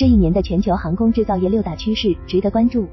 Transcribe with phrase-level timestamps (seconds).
[0.00, 2.86] 这一年的全球航空制造业六大趋势值得关注。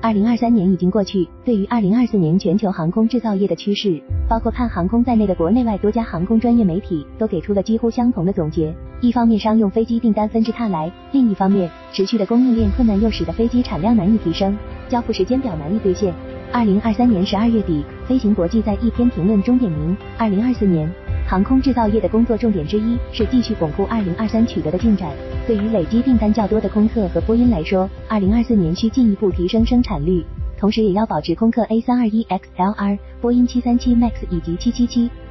[0.00, 8.72] 二零二三年已经过去，对于二零二四年全球航空制造业的趋势，包括看航空在内的国内外多家航空专业媒体都给出了几乎相同的总结。
[9.00, 14.56] 一方面，商用飞机订单纷至沓来；另一方面，持续的供应链困难又使得飞机产量难以提升，
[14.88, 16.14] 交付时间表难以兑现。
[16.52, 20.88] 二零二三年十二月底，飞行国际在一篇评论中点名，二零二四年。
[21.28, 25.10] 航空制造业的工作重点之一是继续巩固2023取得的进展。
[25.46, 30.24] 对于累积订单较多的空客和波音来说，2024年需进一步提升生产率，
[30.58, 34.56] 同时也要保持空客 A321XLR、波音737 MAX 以及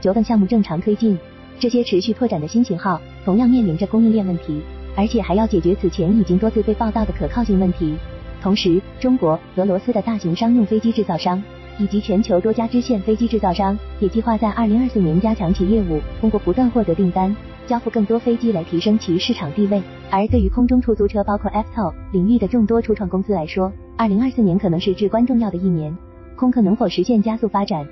[0.04, 1.18] 777-9等项目正常推进。
[1.60, 4.62] 这些持续拓展的新型号同样面临着供应链问题，
[4.96, 7.96] 而且还要解决此前已经多次被报道的可靠性问题。
[8.40, 11.42] 同时，中国、俄罗斯的大型商用飞机制造商。
[11.80, 19.82] 以及全球多家支线飞机制造商也计划在二零二四年加强其业务，通过不断获得订单，交付更多飞机来提升其市场地位。
[20.10, 25.96] 而对于空中出租车，包括 FTO 领域的众多初创公司来说，二零二四年可能是至关重要的一年。
[26.36, 27.88] 空客能否实现加速发展？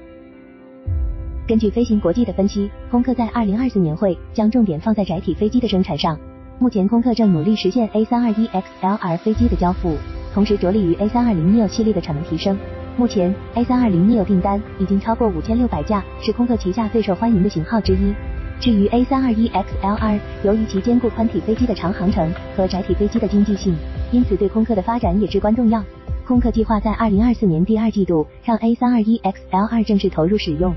[1.48, 6.18] 根据飞行国际的分析，空客在二零二四年会将重点放在载体飞机的生产上。
[6.58, 9.96] 目前，空客正努力实现 A 三二一 XLR 飞机的交付，
[10.34, 12.58] 同时着力于 A 三二零 neo 系列的产能提升。
[12.98, 18.14] 目前，A320 neo 订单已经超过五千六百架，是空客旗下最受欢迎的型号之一。
[18.58, 23.76] 至于 A321XLR，由于其兼顾宽体飞机的长航程和窄体飞机的经济性，
[24.14, 25.84] 因此对空客的发展也至关重要。
[26.26, 30.74] 空客计划在二零二四年第二季度让 A321XLR 正式投入使用。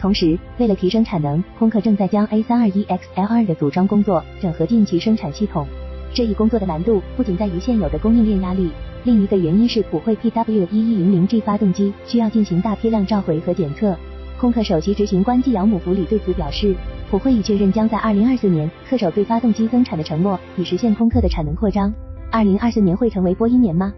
[0.00, 5.64] 同时，为了提升产能，空客正在将 A321XLR 的组装工作整合进其生产系统。
[6.12, 8.72] 这一工作的难度不仅在于现有的供应链压力。
[9.02, 13.96] 另一个原因是普惠 PW1100G 发动机需要进行大批量召回和检测。
[14.38, 16.74] 空客首席执行官季尧姆弗里对此表示，
[17.10, 21.92] 普惠已确认将在2024年恪守对发动机增产的承诺，以实现空客的产能扩张。
[22.32, 23.92] 2024年会成为波音年吗？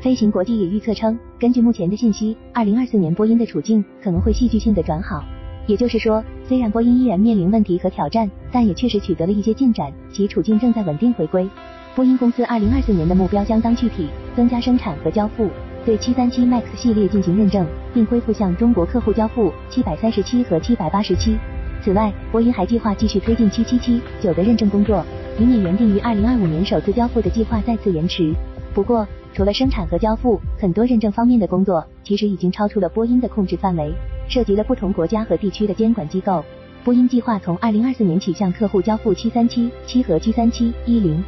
[0.00, 5.24] 飞行国际也预测称，根据目前的信息，2024年波音的处境可能会戏剧性的转好。
[5.66, 11.48] 也就是说，虽然波音依然面临问题和挑战，但也确实取得了一些进展，其处境正在稳定回归。
[11.94, 15.48] 波音公司二零二四年的目标相当具体，增加生产和交付，
[15.86, 21.36] 对七三七 MAX 系列进行认证，并恢复向中国客户交付七百三十七和七百八十七。
[21.84, 25.06] 此外，波音还计划继续推进七七七九的认证工作，
[25.38, 28.34] 以免原定于二零二五年首次交付的计划再次延迟。
[28.74, 33.92] 不过，除了生产和交付，很多认证方面的工作其实已经超出了波音的控制范围，
[34.28, 36.44] 涉及了不同国家和地区的监管机构。
[36.82, 41.22] 波音计划从二零二四年起向客户交付七三七七和七三七一零。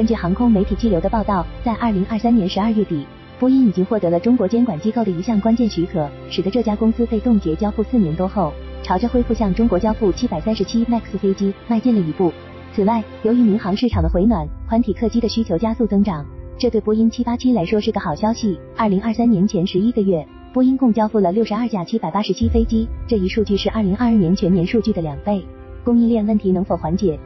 [0.00, 3.06] 根据航空媒体气流的报道，在二零二三年十二月底，
[3.38, 8.50] 波音已经获得了中国监管机构的一项关键许可，使得这家公司被冻结交付四年多后，
[8.82, 12.32] 朝着恢复向中国交付七百三十七 MAX 飞机迈进了一步。
[12.72, 16.24] 此外，由于民航市场的回暖，宽体客机的需求加速增长，
[16.56, 18.58] 这对波音七八七来说是个好消息。
[18.74, 25.44] 二零二三年前十一个月，波音共交付了六十二架七百八十七飞机，这一数据是二零二二年全年数据的两倍。
[25.84, 27.20] 供应链问题能否缓解？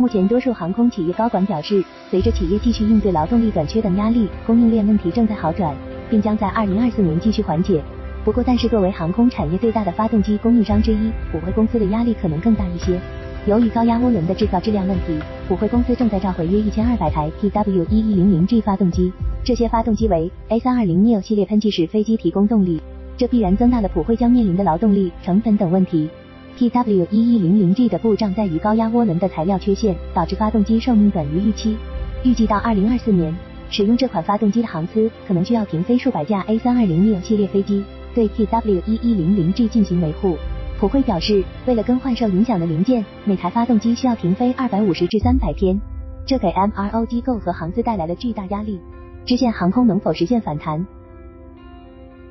[0.00, 5.76] 目前，多数航空企业高管表示，随着企业继续应对劳动力短缺等压力，供应链问题正在好转，
[6.08, 7.82] 并将在二零二四年继续缓解。
[8.24, 12.98] 不过，但是作为航空产业最大的发动机供应商之一，普惠公司的压力可能更大一些。
[13.44, 19.12] 由于高压涡轮的制造质量问题，普惠公司正在召回约一千二百台 PW1100G 发动机，
[19.44, 22.80] 这些发动机为 A320neo 系列喷气式飞机提供动力，
[23.18, 26.08] 这必然增大了普惠将面临的劳动力、成本等问题。
[26.58, 31.76] PW1100G 的故障在于高压涡轮的材料缺陷，导致发动机寿命短于预期。
[32.22, 33.34] 预计到2024年，
[33.70, 37.82] 使用这款发动机的航司可能需要停飞数百架 A320neo 系列飞机，
[38.14, 40.36] 对 PW1100G 进行维护。
[40.78, 45.80] 普惠表示，为了更换受影响的零件，每台发动机需要停飞250至300天，
[46.26, 48.80] 这给 MRO 机构和航司带来了巨大压力。
[49.26, 50.86] 支线航空能否实现反弹？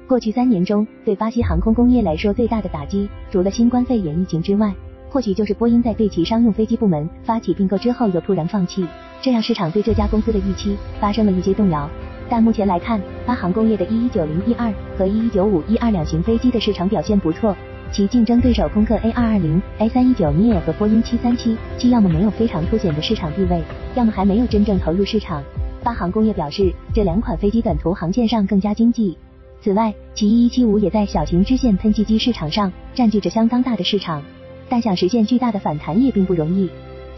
[0.10, 4.74] 过去三年中，对巴西航空工业来说最大的打击，除了新冠肺炎疫情之外，
[5.08, 8.84] 或许就是波音在对其商用飞机部门发起并购之后又突然放弃，
[9.22, 11.88] 这让市场对这家公司的预期发生了一些动摇。
[12.28, 17.56] 但目前来看，巴航工业的一一九零一二和一一九五一二两型飞机的市场表现不错，
[17.92, 23.62] 其竞争对手空客 A 二二零、A 三一九 neo 和波音七三七，既要么没有非常凸显的市场地位，
[23.94, 25.44] 要么还没有真正投入市场。
[25.84, 29.16] 巴航工业表示，这两款飞机短途航线上更加经济。
[29.62, 34.24] 此外，其一一七五也在小型支线喷气机市场上占据着相当大的市场，
[34.70, 36.70] 但想实现巨大的反弹也并不容易。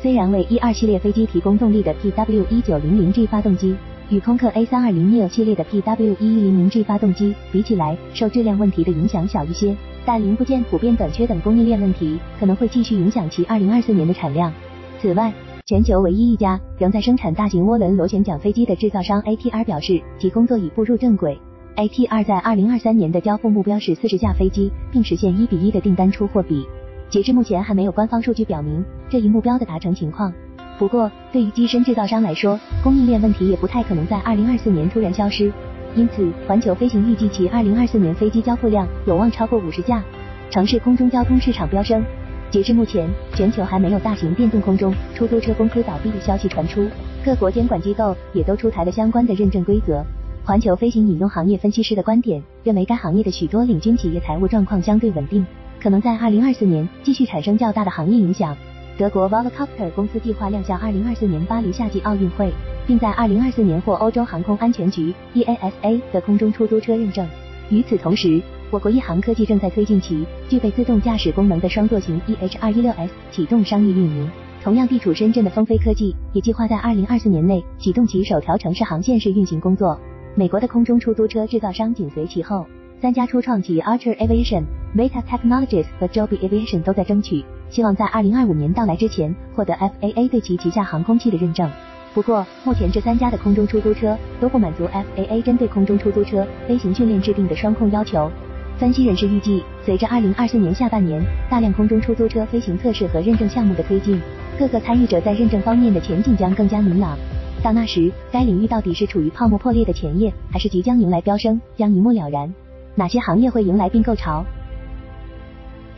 [0.01, 3.75] 虽然为一二系列飞机提供动力的 PW 一九零零 G 发动机
[4.09, 14.51] 与空客 A 三二零 neo 系列的 PW 一一零零 G 发动机比起来，受质量问题的影响小一些，但零部件普遍短缺等供应链问题可能会继续影响其二零二四年的产量。
[14.99, 15.31] 此外，
[15.67, 21.39] 全球唯一一家仍在生产大型涡轮螺旋桨飞机的制造商 ATR 表示，其工作已步入正轨。
[21.77, 26.68] ATR 在2023年的交付目标是四十架飞机，并实现一比一的订单出货比。
[27.09, 30.31] 截至目前，还没有官方数据表明这一目标的达成情况。
[30.77, 35.51] 不过，对于机身制造商来说，供应链问题也不太可能在2024年突然消失。
[35.95, 40.03] 因此，环球飞行预计其2024年飞机交付量有望超过五十架。
[40.50, 42.03] 城市空中交通市场飙升。
[42.50, 46.85] 截至目前，全球还没有大型电动空中出租车公司倒闭的消息传出。
[47.23, 50.03] 各国监管机构也都出台了相关的认证规则。
[50.51, 55.45] 环球飞行引用行业分析师的观点，认为该行业的许多领军企业财务状况相对稳定，
[55.81, 58.53] 可能在2024年继续产生较大的行业影响。
[58.98, 62.51] 德国 Volocopter 公司计划亮相2024年巴黎夏季奥运会，
[62.86, 67.25] 并在2024年获欧洲航空安全局 EASA 的空中出租车认证。
[67.69, 74.30] 与此同时，我国一航科技正在推进其具备自动驾驶功能的双座型 EH216S 启动商业运营。
[74.62, 79.97] 同样地处深圳的风飞科技也计划在2024年内启动其首条城市航线式运行工作。
[80.33, 82.66] 美国的空中出租车制造商紧随其后，
[83.01, 84.63] 三家初创企 Archer Aviation、
[84.95, 91.69] Meta Technologies 和 Joby Aviation 都在争取，希望在2025年到来之前获得 FAA 对其旗下航空器的认证。
[92.13, 98.31] 不过，目前这三家的空中出租车都不满足 FAA 针对空中出租车飞行训练制定的双控要求。
[98.78, 104.19] 分析人士预计，随着2024年下半年大量空中出租车飞行测试和认证项目的推进，
[104.57, 107.18] 各个参与者在认证方面的前景将更加明朗。
[107.63, 112.51] 到那时，该领域到底是处于泡沫破裂的前夜，还是即将迎来飙升，将一目了然。
[112.95, 114.43] 哪些行业会迎来并购潮？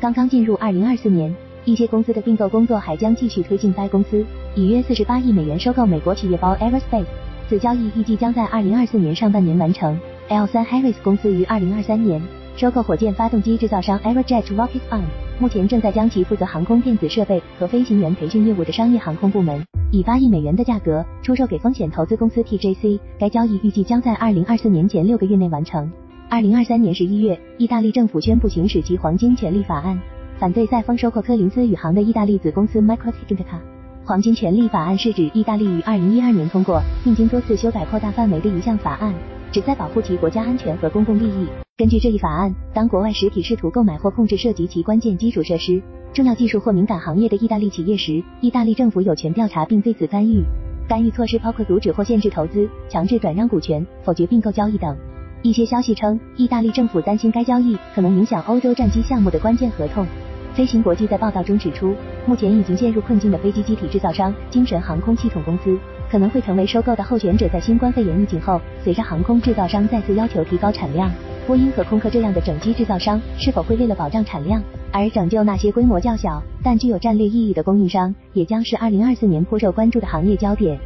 [0.02, 1.34] 刚刚进入2024年，
[1.64, 3.72] 一些公司的并购工作还将继续推进。
[3.72, 4.26] 该公司
[4.56, 7.06] 以约48亿美元收购美国企业包 Aerospace，
[7.48, 9.98] 此交易预计将在2024年上半年完成。
[10.28, 12.22] L3 Harris 公司于2023年。
[12.56, 15.02] 收购火箭发动机制造商 Aerojet Rocketdyne，
[15.40, 23.00] 目前正在将其负责航空电子设备和飞行员培训业务的商业航空部门，以八亿美元的价格出售给风险投资公司 TJC。
[23.20, 25.92] 该交易预计将在二零二四年前六个月内完成。
[26.30, 30.00] 二零二三年十一月，意大利政府宣布行使其黄金权利法案，
[30.38, 33.60] 反对赛丰收购科林斯宇航的意大利子公司 Microsynthetix。
[34.06, 39.14] 黄金权利法案是指意大利于二零一二年通过并经多次修改扩大范围的一项法案。
[39.54, 41.48] 旨在保护其国家安全和公共利益。
[41.78, 50.44] 根据这一法案，当国外实体试图购买或控制涉及其关键基础设施、重要技术或敏感行业的意大利企业时，意大利政府有权调查并对此干预。
[50.90, 54.98] 干预措施包括阻止或限制投资、强制转让股权、否决并购交易等。
[55.44, 60.06] 一些消息称，意大利政府担心该交易可能影响欧洲战机项目的关键合同。
[60.54, 61.96] 飞行国际在报道中指出，
[62.28, 65.78] 目前已经陷入困境的飞机机体制造商精神航空系统公司
[66.14, 67.48] 可能会成为收购的候选者。
[67.48, 71.12] 在新冠肺炎疫情后，随着航空制造商再次要求提高产量，
[71.48, 74.62] 波音和空客这样的整机制造商是否会为了保障产量
[74.92, 80.78] 而拯救那些规模较小但具有战略意义的供应商，也将是二零二四年颇受关注的行业焦点。